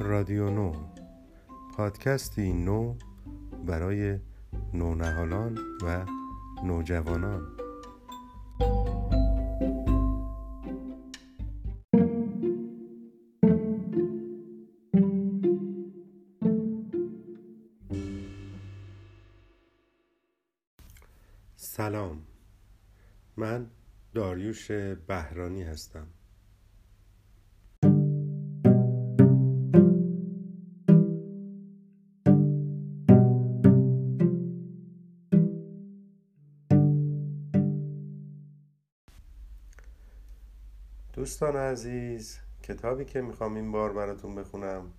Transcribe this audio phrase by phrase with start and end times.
[0.00, 0.72] رادیو نو.
[1.76, 2.94] پادکستی نو
[3.66, 4.18] برای
[4.74, 6.06] نونهالان و
[6.64, 7.46] نوجوانان.
[21.56, 22.22] سلام.
[23.36, 23.70] من
[24.14, 24.70] داریوش
[25.06, 26.06] بهرانی هستم.
[41.20, 44.92] دوستان عزیز کتابی که می‌خوام این بار براتون بخونم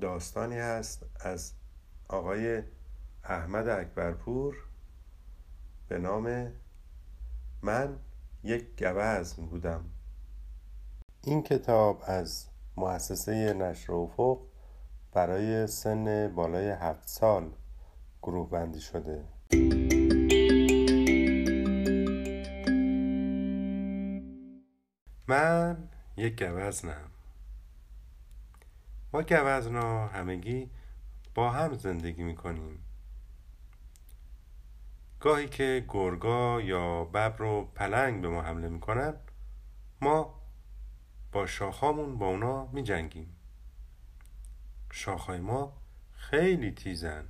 [0.00, 1.52] داستانی هست از
[2.08, 2.62] آقای
[3.24, 4.56] احمد اکبرپور
[5.88, 6.52] به نام
[7.62, 7.96] من
[8.44, 9.84] یک گوزن بودم.
[11.24, 14.38] این کتاب از مؤسسه نشر افق
[15.12, 17.50] برای سن بالای هفت سال
[18.22, 19.24] گروه بندی شده.
[25.28, 27.10] من یک گوزنم.
[29.12, 30.70] ما گوزنا همگی
[31.34, 32.84] با هم زندگی می‌کنیم.
[35.20, 39.14] گاهی که گرگا یا ببر و پلنگ به ما حمله می‌کنن
[40.00, 40.40] ما
[41.32, 43.36] با شاخامون با اونا میجنگیم.
[44.90, 45.72] شاخهای ما
[46.14, 47.24] خیلی تیزن.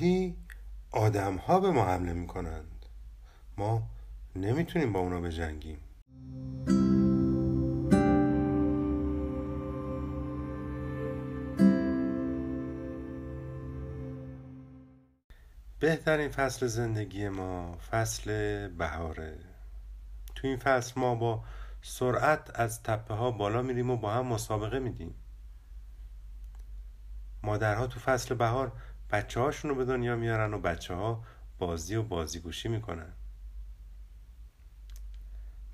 [0.00, 0.36] گاهی
[0.90, 2.86] آدم ها به ما حمله می‌کنند.
[3.56, 3.82] ما
[4.36, 5.78] نمی‌تونیم با اونا بجنگیم.
[15.78, 19.38] بهترین فصل زندگی ما فصل بهاره.
[20.34, 21.44] تو این فصل ما با
[21.82, 25.14] سرعت از تپه ها بالا میریم و با هم مسابقه میدیم.
[27.42, 28.72] مادرها تو فصل بهار
[29.12, 31.24] بچه هاشون رو به دنیا میارن و بچه ها
[31.58, 33.12] بازی و بازیگوشی می‌کنن.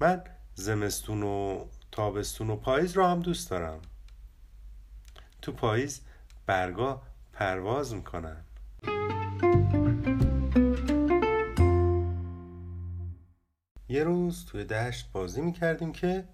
[0.00, 0.24] من
[0.54, 3.82] زمستون و تابستون و پاییز رو هم دوست دارم.
[5.42, 6.00] تو پاییز
[6.46, 7.02] برگا
[7.32, 8.44] پرواز می‌کنن.
[13.88, 16.24] یه روز توی دشت بازی می‌کردیم که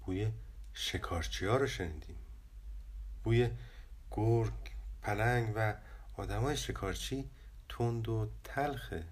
[0.00, 0.32] بوی
[0.72, 2.16] شکارچی ها رو شنیدیم.
[3.24, 3.50] بوی
[4.10, 4.52] گرگ
[5.08, 5.74] پلنگ و
[6.16, 7.30] آدمای شکارچی
[7.68, 9.04] تند و تلخه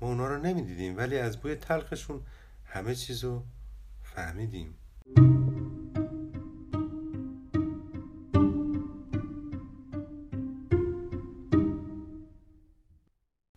[0.00, 2.22] ما اونا رو نمی‌دیدیم ولی از بوی تلخشون
[2.64, 3.44] همه چیزو
[4.02, 4.74] فهمیدیم.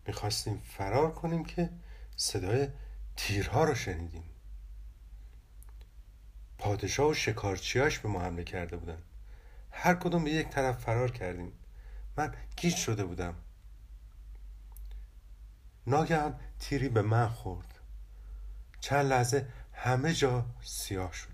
[0.06, 1.70] می‌خواستیم فرار کنیم که
[2.16, 2.68] صدای
[3.16, 4.24] تیرها رو شنیدیم.
[6.58, 9.02] پادشاه و شکارچیاش به ما حمله کرده بودن.
[9.76, 11.52] هر کدوم به یک طرف فرار کردیم.
[12.16, 13.34] من گیج شده بودم.
[15.86, 17.78] ناگهان تیری به من خورد.
[18.80, 21.28] چند لحظه همه جا سیاه شد.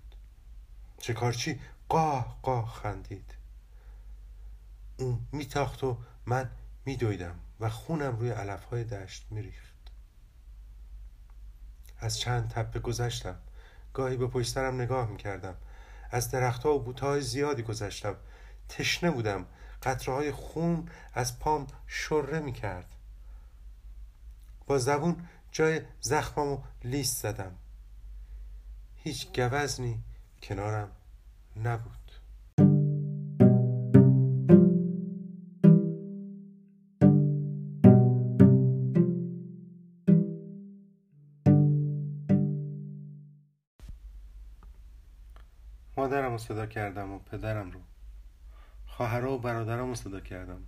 [1.01, 3.35] شکارچی قاه قاه خندید.
[4.99, 6.51] اون میتاخت و من
[6.85, 9.75] میدویدم و خونم روی علف های دشت میریخت.
[11.99, 13.39] از چند تپه گذشتم.
[13.95, 15.57] گاهی به پشترم نگاه می‌کردم.
[16.11, 18.17] از درختها و بوتهای زیادی گذشتم.
[18.69, 19.47] تشنه بودم.
[19.83, 22.95] قطره خون از پام شره می‌کرد.
[24.67, 27.53] با زبون جای زخممو لیست زدم.
[28.95, 30.03] هیچ گوزنی
[30.43, 30.91] کنارم
[31.57, 32.00] نبود.
[46.11, 47.81] مادرم رو صدا کردم و پدرم رو.
[48.87, 50.63] خواهرها و برادرم رو صدا کردم.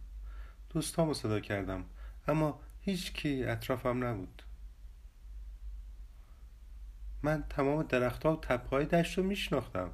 [0.70, 1.84] دوستام رو صدا کردم.
[2.28, 4.42] اما هیچ کی اطرافم نبود.
[7.22, 9.90] من تمام درختها و تپهای دشت رو میشناختم.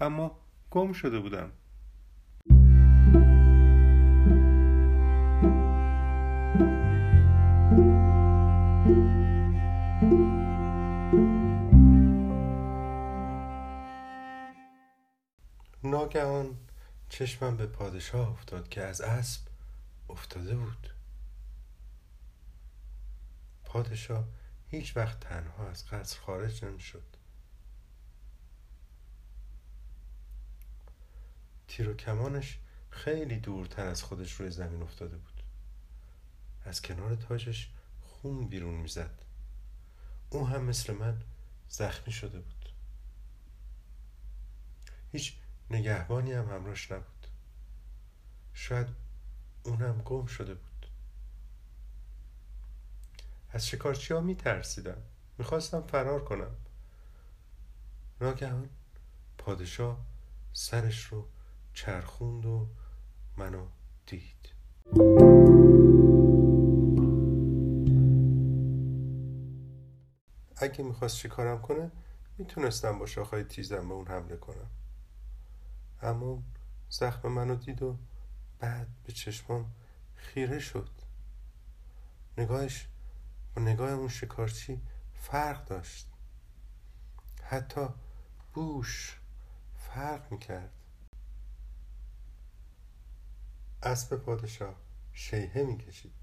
[0.00, 0.38] اما
[0.70, 1.52] گم شده بودم.
[16.08, 16.56] ناگهان
[17.08, 19.40] چشمم به پادشاه افتاد که از اسب
[20.08, 20.90] افتاده بود.
[23.64, 24.24] پادشاه
[24.68, 27.04] هیچ وقت تنها از قصر خارج نمی‌شد.
[31.68, 32.58] تیر و کمانش
[32.90, 35.42] خیلی دورتر از خودش روی زمین افتاده بود.
[36.64, 37.70] از کنار تاجش
[38.02, 39.24] خون بیرون می‌زد.
[40.30, 41.22] او هم مثل من
[41.68, 42.68] زخمی شده بود.
[45.12, 45.36] هیچ
[45.70, 47.26] نگهبانی هم همراش نبود.
[48.52, 48.86] شاید
[49.64, 50.86] اونم گم شده بود.
[53.50, 55.02] از شکارچی ها می ترسیدم
[55.38, 56.56] می‌خواستم فرار کنم.
[58.20, 58.68] ناگهان
[59.38, 60.06] پادشاه
[60.52, 61.28] سرش رو
[61.74, 62.68] چرخوند و
[63.36, 63.66] منو
[64.06, 64.48] دید.
[70.56, 71.90] اگه می‌خواست شکارم کنه
[72.38, 74.70] می‌تونستم با شاخهای تیزم به اون حمله کنم.
[76.02, 76.42] اما
[76.90, 77.98] زخم منو دید و
[78.58, 79.74] بعد به چشمام
[80.14, 80.90] خیره شد.
[82.38, 82.88] نگاهش
[83.56, 84.82] با نگاه اون شکارچی
[85.14, 86.08] فرق داشت.
[87.42, 87.88] حتی
[88.54, 89.20] بوش
[89.76, 90.72] فرق می‌کرد.
[93.82, 94.74] اسب پادشاه
[95.12, 96.14] شیهه می‌کشید.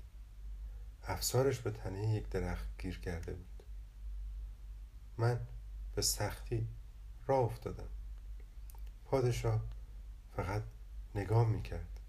[1.03, 3.63] افسارش به تنه یک درخت گیر کرده بود.
[5.17, 5.47] من
[5.95, 6.67] به سختی
[7.27, 7.89] راه افتادم.
[9.05, 9.61] پادشاه
[10.35, 10.63] فقط
[11.15, 11.99] نگاه می‌کرد.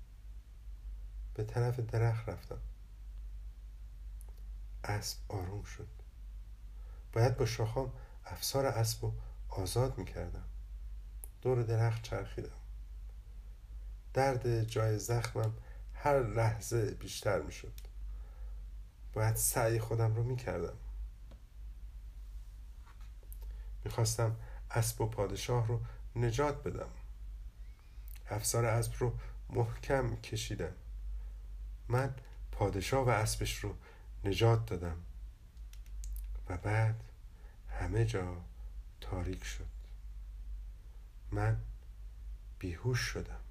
[1.34, 2.58] به طرف درخت رفتم.
[4.84, 5.88] اسب آروم شد.
[7.12, 7.92] باید با شاخام
[8.24, 9.12] افسار اسب رو
[9.48, 10.44] آزاد می‌کردم.
[11.42, 12.48] دور درخت چرخیدم.
[14.14, 15.52] درد جای زخمم
[15.94, 17.72] هر لحظه بیشتر می‌شد.
[19.12, 20.76] باید سعی خودم رو می‌کردم.
[23.84, 24.36] می‌خواستم
[24.70, 25.80] اسب و پادشاه رو
[26.16, 26.88] نجات بدم.
[28.30, 29.18] افسار اسب رو
[29.50, 30.72] محکم کشیدم.
[31.88, 32.14] من
[32.52, 33.74] پادشاه و اسبش رو
[34.24, 34.96] نجات دادم.
[36.48, 37.00] و بعد
[37.70, 38.36] همه جا
[39.00, 39.66] تاریک شد.
[41.32, 41.60] من
[42.58, 43.45] بیهوش شدم.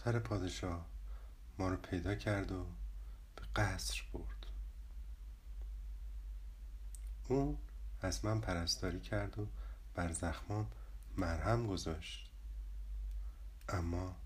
[0.00, 0.86] دختر پادشاه
[1.58, 2.66] ما رو پیدا کرد و
[3.36, 4.46] به قصر برد.
[7.28, 7.58] اون
[8.02, 9.46] از من پرستاری کرد و
[9.94, 10.66] بر زخمام
[11.16, 12.30] مرهم گذاشت.
[13.68, 14.16] اما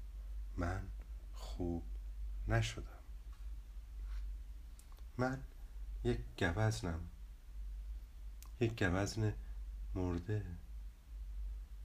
[0.56, 0.82] من
[1.34, 1.82] خوب
[2.48, 2.84] نشدم.
[5.18, 5.42] من
[6.04, 7.00] یک گوزنم.
[8.60, 9.32] یک گوزن
[9.94, 10.44] مرده.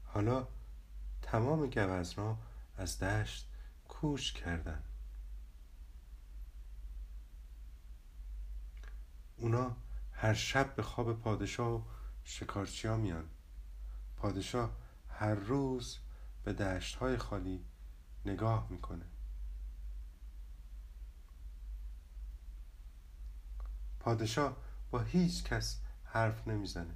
[0.06, 0.48] حالا
[1.22, 2.38] تمام گوزنا
[2.78, 3.49] از دشت
[3.90, 4.84] کوچ کردن.
[9.38, 9.78] اونا
[10.12, 11.82] هر شب به خواب پادشاه و
[12.24, 13.30] شکارچی ها میان.
[14.18, 14.72] پادشاه
[15.10, 15.98] هر روز
[16.44, 17.66] به دشت های خالی
[18.26, 19.06] نگاه می‌کنه.
[24.00, 24.58] پادشاه
[24.92, 26.96] با هیچ کس حرف نمی‌زنه.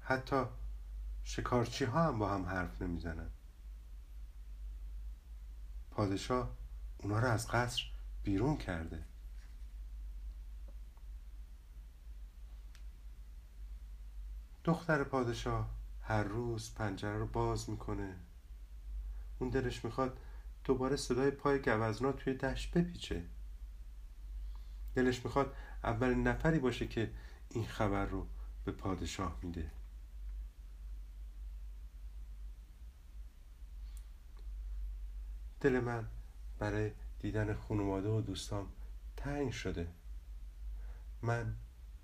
[0.00, 0.44] حتی
[1.24, 3.30] شکارچی ها هم با هم حرف نمی‌زنن.
[5.90, 6.56] پادشاه
[6.98, 7.82] اونا رو از قصر
[8.22, 9.04] بیرون کرده.
[14.64, 15.70] دختر پادشاه
[16.02, 18.16] هر روز پنجره رو باز می‌کنه.
[19.38, 20.18] اون دلش می‌خواد
[20.64, 23.24] دوباره صدای پای گوزنا توی دشت بپیچه.
[24.94, 25.54] دلش می‌خواد
[25.84, 27.12] اولین نفری باشه که
[27.50, 28.26] این خبر رو
[28.64, 29.70] به پادشاه میده.
[35.60, 36.08] دل من
[36.58, 38.68] برای دیدن خانواده و دوستام
[39.16, 39.88] تنگ شده.
[41.22, 41.56] من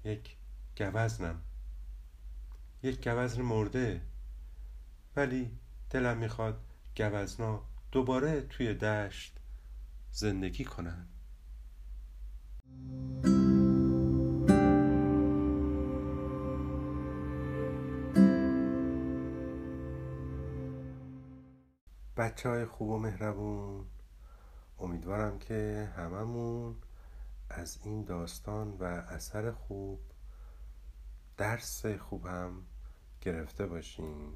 [0.05, 0.37] یک
[0.79, 1.43] گوزنم.
[2.83, 4.01] یک گوزن مرده
[5.17, 5.59] ولی
[5.91, 6.61] دلم می‌خواد
[6.97, 9.39] گوزنا دوباره توی دشت
[10.13, 11.07] زندگی کنن
[22.17, 23.85] بچه های خوب و مهربون.
[24.79, 26.77] امیدوارم که هممون
[27.51, 30.01] از این داستان و اثر خوب
[31.37, 32.63] درس خوب هم
[33.21, 34.33] گرفته باشیم.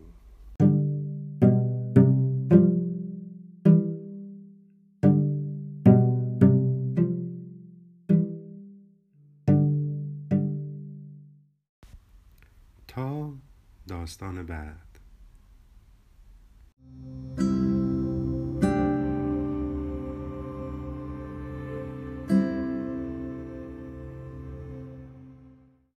[12.88, 13.32] تا
[13.88, 14.89] داستان بعد.